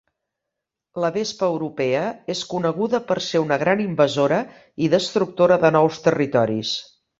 [1.03, 2.01] La vespa europea
[2.35, 4.41] és coneguda per ser una gran invasora
[4.87, 6.77] i destructora de nous territoris.